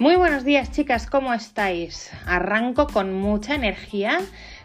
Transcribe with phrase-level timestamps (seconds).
[0.00, 2.10] Muy buenos días chicas, ¿cómo estáis?
[2.24, 4.18] Arranco con mucha energía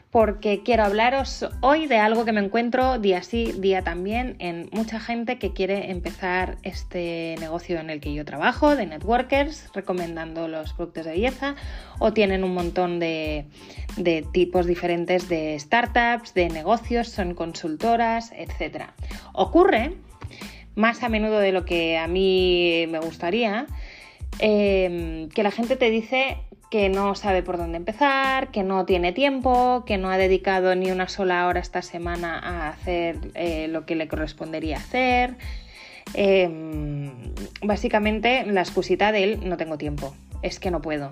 [0.10, 4.98] porque quiero hablaros hoy de algo que me encuentro día sí, día también en mucha
[5.02, 10.72] gente que quiere empezar este negocio en el que yo trabajo, de networkers, recomendando los
[10.72, 11.56] productos de belleza,
[12.00, 13.46] o tienen un montón de,
[13.98, 18.86] de tipos diferentes de startups, de negocios, son consultoras, etc.
[19.34, 19.98] Ocurre
[20.76, 23.68] más a menudo de lo que a mí me gustaría
[24.40, 26.38] Em, que la gente te dice
[26.70, 30.92] que no sabe por dónde empezar, que no tiene tiempo, que no ha dedicado ni
[30.92, 35.36] una sola hora esta semana a hacer eh, lo que le correspondería hacer.
[36.14, 37.12] Em,
[37.62, 41.12] básicamente la excusita de él no tengo tiempo, es que no puedo,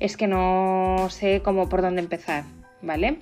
[0.00, 2.44] es que no sé cómo por dónde empezar,
[2.82, 3.18] ¿vale?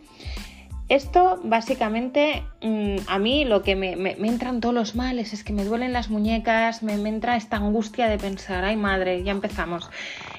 [0.92, 3.94] Esto básicamente mm, a mí lo que me,
[4.28, 8.18] entran todos los males es que me duelen las muñecas, me, entra esta angustia de
[8.18, 9.88] pensar, ay madre, ya empezamos.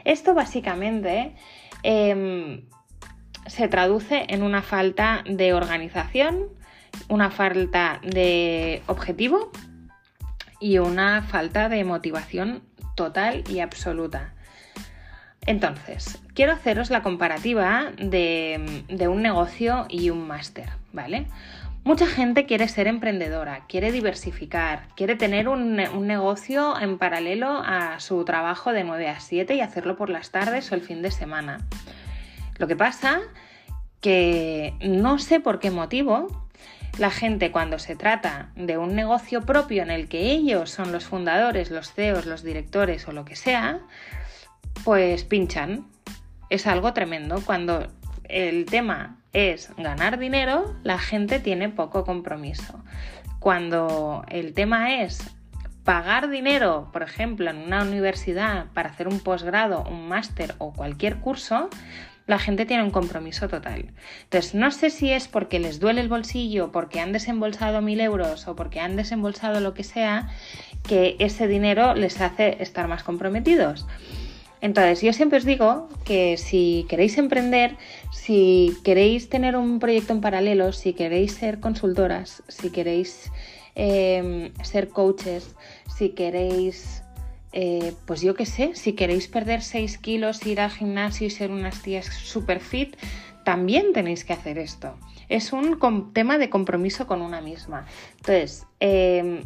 [0.05, 1.33] Esto básicamente
[1.81, 2.67] em,
[3.47, 6.49] se traduce en una falta de organización,
[7.09, 9.51] una falta de objetivo
[10.59, 12.61] y una falta de motivación
[12.95, 14.35] total y absoluta.
[15.45, 21.25] Entonces, quiero haceros la comparativa de, un negocio y un máster, ¿vale?
[21.83, 27.99] Mucha gente quiere ser emprendedora, quiere diversificar, quiere tener un, un, negocio en paralelo a
[27.99, 31.11] su trabajo de 9 a 7 y hacerlo por las tardes o el fin de
[31.11, 31.59] semana.
[32.57, 33.19] Lo que pasa
[33.99, 36.27] que no sé por qué motivo
[36.97, 41.05] la gente cuando se trata de un negocio propio en el que ellos son los
[41.05, 43.79] fundadores, los CEOs, los directores o lo que sea,
[44.83, 45.87] pues pinchan.
[46.49, 47.41] Es algo tremendo.
[47.45, 47.87] Cuando
[48.25, 52.83] el tema es ganar dinero, la gente tiene poco compromiso.
[53.39, 55.35] Cuando el tema es
[55.83, 61.17] pagar dinero, por ejemplo, en una universidad para hacer un posgrado, un máster o cualquier
[61.17, 61.69] curso,
[62.25, 63.91] la gente tiene un compromiso total.
[64.23, 68.47] Entonces, no sé si es porque les duele el bolsillo, porque han desembolsado mil euros
[68.47, 70.29] o porque han desembolsado lo que sea,
[70.87, 73.85] que ese dinero les hace estar más comprometidos.
[74.63, 77.75] Entonces, yo siempre os digo que si queréis emprender,
[78.13, 83.29] si queréis tener un proyecto en paralelo, si queréis ser consultoras, si queréis
[83.75, 85.53] em, ser coaches,
[85.93, 87.03] si queréis,
[87.51, 91.51] eh, pues yo qué sé, si queréis perder 6 kilos, ir al gimnasio y ser
[91.51, 92.95] unas tías super fit,
[93.43, 94.95] también tenéis que hacer esto.
[95.27, 95.77] Es un
[96.13, 97.85] tema de compromiso con una misma.
[98.15, 99.41] Entonces, em,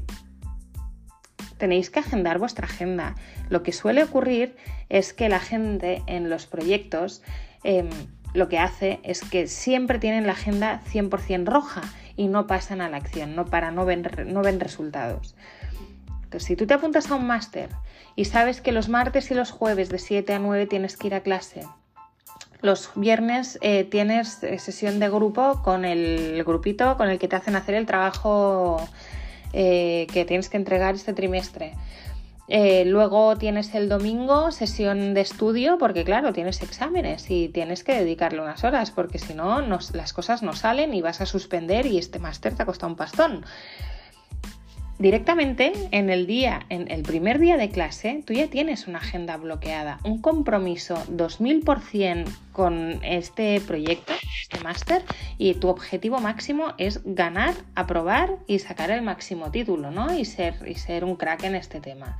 [1.57, 3.15] tenéis que agendar vuestra agenda.
[3.49, 4.55] Lo que suele ocurrir
[4.89, 7.21] es que la gente en los proyectos
[7.63, 7.89] em,
[8.33, 11.81] lo que hace es que siempre tienen la agenda 100% roja
[12.15, 15.35] y no pasan a la acción, no para, no ven, no ven resultados.
[16.23, 17.69] Entonces, si tú te apuntas a un máster
[18.15, 21.15] y sabes que los martes y los jueves de 7 a 9 tienes que ir
[21.15, 21.61] a clase,
[22.61, 27.35] los viernes eh, tienes eh, sesión de grupo con el grupito con el que te
[27.35, 28.81] hacen hacer el trabajo
[29.59, 31.73] eh, que tienes que entregar este trimestre.
[32.47, 37.95] Eh, luego tienes el domingo sesión de estudio porque claro, tienes exámenes y tienes que
[37.95, 41.97] dedicarle unas horas porque si no, las cosas no salen y vas a suspender y
[41.97, 43.45] este máster te ha costado un pastón
[44.99, 49.37] directamente en el día, en el primer día de clase, tú ya tienes una agenda
[49.37, 55.03] bloqueada, un compromiso 2000% con este proyecto, este máster,
[55.37, 60.17] y tu objetivo máximo es ganar, aprobar y sacar el máximo título, ¿no?
[60.17, 62.17] Y ser, y ser un crack en este tema.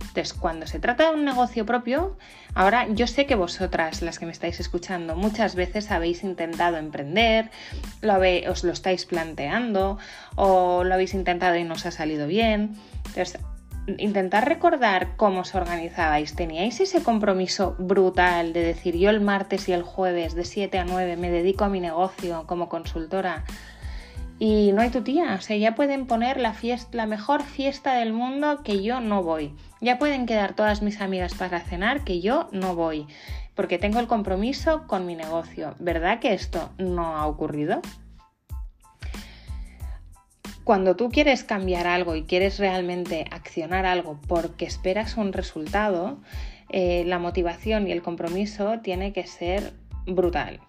[0.00, 2.18] Entonces, cuando se trata de un negocio propio,
[2.54, 7.50] ahora yo sé que vosotras, las que me estáis escuchando, muchas veces habéis intentado emprender,
[8.48, 9.98] os lo estáis planteando
[10.36, 12.74] o lo habéis intentado y no os ha salido bien.
[13.06, 13.38] Entonces,
[13.96, 16.34] intentar recordar cómo os organizabais.
[16.34, 20.84] ¿Teníais ese compromiso brutal de decir yo el martes y el jueves de 7 a
[20.84, 23.44] 9 me dedico a mi negocio como consultora?
[24.40, 27.94] Y no hay tu tía, o sea, ya pueden poner la, fiesta, la mejor fiesta
[27.94, 29.52] del mundo que yo no voy.
[29.80, 33.08] Ya pueden quedar todas mis amigas para cenar que yo no voy,
[33.56, 35.74] porque tengo el compromiso con mi negocio.
[35.80, 37.80] ¿Verdad que esto no ha ocurrido?
[40.68, 46.18] Cuando tú quieres cambiar algo y quieres realmente accionar algo porque esperas un resultado,
[46.68, 49.72] eh, la motivación y el compromiso tiene que ser
[50.04, 50.60] brutal.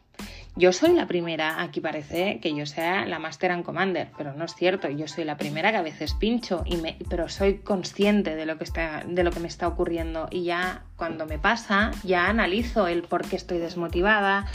[0.56, 4.46] Yo soy la primera, aquí parece que yo sea la Master and Commander, pero no
[4.46, 8.38] es cierto, yo soy la primera que a veces pincho, y me, pero soy consciente
[8.38, 11.92] de lo, que está, de lo que me está ocurriendo y ya cuando me pasa,
[12.04, 14.46] ya analizo el por qué estoy desmotivada,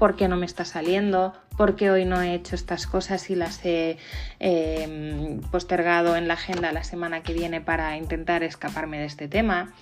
[0.00, 3.34] por qué no me está saliendo, por qué hoy no he hecho estas cosas y
[3.34, 3.98] las he
[4.38, 9.74] em, postergado en la agenda la semana que viene para intentar escaparme de este tema.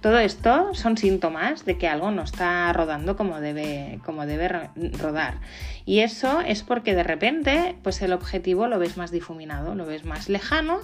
[0.00, 5.40] Todo esto son síntomas de que algo no está rodando como debe, como debe rodar.
[5.84, 10.04] Y eso es porque de repente pues el objetivo lo ves más difuminado, lo ves
[10.04, 10.78] más lejano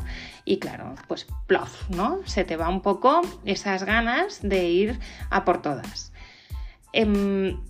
[0.44, 2.22] y claro, pues plof, ¿no?
[2.24, 4.98] Se te va un poco esas ganas de ir
[5.30, 6.12] a por todas.
[6.92, 7.60] Em,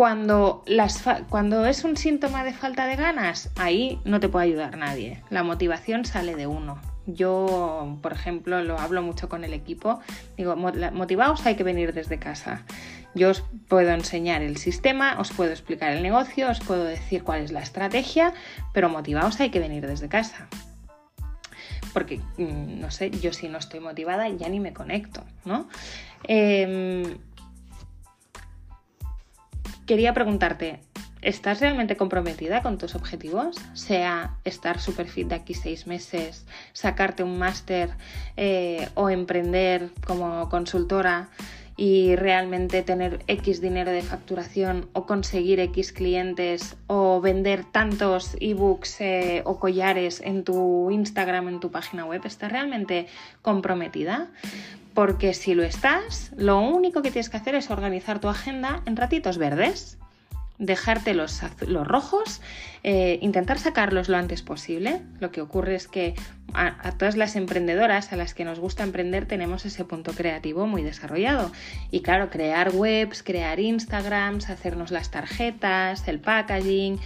[0.00, 5.22] cuando, es un síntoma de falta de ganas, ahí no te puede ayudar nadie.
[5.28, 6.80] La motivación sale de uno.
[7.04, 10.00] Yo, por ejemplo, lo hablo mucho con el equipo.
[10.38, 12.64] Digo, motivaos hay que venir desde casa.
[13.14, 17.42] Yo os puedo enseñar el sistema, os puedo explicar el negocio, os puedo decir cuál
[17.42, 18.32] es la estrategia,
[18.72, 20.48] pero motivaos hay que venir desde casa.
[21.92, 25.68] Porque, mm, no sé, yo si no estoy motivada ya ni me conecto, ¿no?
[26.24, 27.18] Em,
[29.90, 30.78] quería preguntarte,
[31.20, 33.56] ¿Estás realmente comprometida con tus objetivos?
[33.74, 37.90] Sea estar super fit de aquí seis meses, sacarte un máster
[38.38, 41.28] eh, o emprender como consultora
[41.76, 49.00] y realmente tener X dinero de facturación o conseguir X clientes o vender tantos ebooks
[49.00, 52.22] eh, o collares en tu Instagram, en tu página web.
[52.24, 53.08] ¿Estás realmente
[53.42, 54.30] comprometida?
[54.94, 58.96] Porque si lo estás, lo único que tienes que hacer es organizar tu agenda en
[58.96, 59.98] ratitos verdes
[60.60, 62.40] dejarte los, los rojos,
[62.84, 65.00] eh, intentar sacarlos lo antes posible.
[65.18, 66.14] Lo que ocurre es que
[66.52, 70.82] a, todas las emprendedoras a las que nos gusta emprender tenemos ese punto creativo muy
[70.82, 71.50] desarrollado.
[71.90, 77.00] Y claro, crear webs, crear Instagrams, hacernos las tarjetas, el packaging,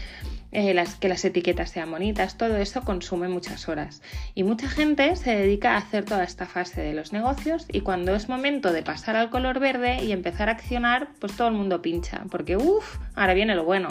[0.55, 4.03] eh, que las etiquetas sean bonitas, todo eso consume muchas horas.
[4.37, 8.15] Y mucha gente se dedica a hacer toda esta fase de los negocios y cuando
[8.15, 11.83] es momento de pasar al color verde y empezar a accionar, pues todo el mundo
[11.83, 13.89] pincha, porque uff, ahora viene lo bueno.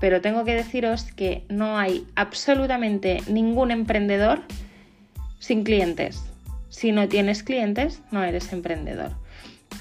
[0.00, 4.40] Pero tengo que deciros que no hay absolutamente ningún emprendedor
[5.40, 6.24] sin clientes.
[6.70, 9.12] Si no tienes clientes, no eres emprendedor.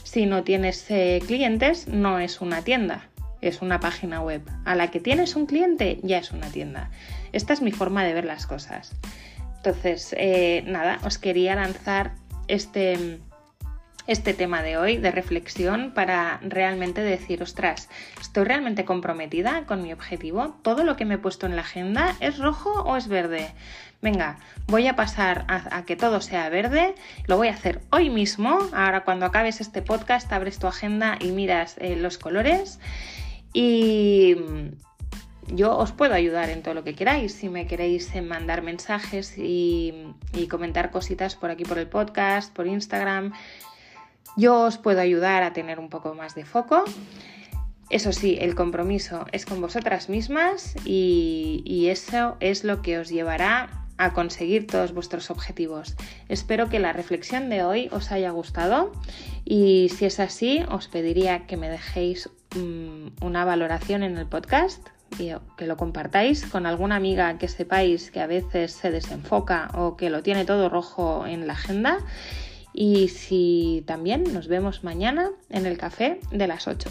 [0.03, 3.10] Si no tienes eh, clientes, no es una tienda
[3.41, 4.41] es una página web.
[4.65, 6.91] A la que tienes un cliente ya es una tienda.
[7.33, 8.93] Esta es mi forma de ver las cosas.
[9.57, 12.13] Entonces, eh, nada, os quería lanzar
[12.47, 13.19] este,
[14.07, 17.89] este tema de hoy de reflexión para realmente decir, ostras,
[18.19, 20.57] ¿estoy realmente comprometida con mi objetivo?
[20.63, 23.53] ¿Todo lo que me he puesto en la agenda es rojo o es verde?
[24.01, 26.95] Venga, voy a pasar a, que todo sea verde,
[27.27, 28.57] lo voy a hacer hoy mismo.
[28.73, 32.79] Ahora cuando acabes este podcast, abres tu agenda y miras eh, los colores
[33.53, 34.35] y
[35.53, 37.33] yo os puedo ayudar en todo lo que queráis.
[37.33, 40.13] Si me queréis eh, mandar mensajes y,
[40.49, 43.33] comentar cositas por aquí por el podcast, por Instagram,
[44.37, 46.83] yo os puedo ayudar a tener un poco más de foco.
[47.89, 53.09] Eso sí, el compromiso es con vosotras mismas y, y, eso es lo que os
[53.09, 55.95] llevará a conseguir todos vuestros objetivos.
[56.29, 58.93] Espero que la reflexión de hoy os haya gustado
[59.43, 64.87] y si es así os pediría que me dejéis Mm, una valoración en el podcast
[65.19, 69.97] y que lo compartáis con alguna amiga que sepáis que a veces se desenfoca o
[69.97, 71.97] que lo tiene todo rojo en la agenda.
[72.73, 76.89] Y si también nos vemos mañana en el café de las 8.